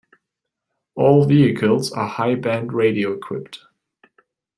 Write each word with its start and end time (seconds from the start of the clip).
All 0.95 1.27
vehicles 1.27 1.91
are 1.91 2.07
high-band 2.07 2.73
radio 2.73 3.13
equipped. 3.13 3.59